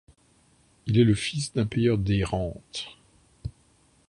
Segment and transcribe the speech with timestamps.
[0.87, 2.87] Il est le fils d'un payeur des Rentes.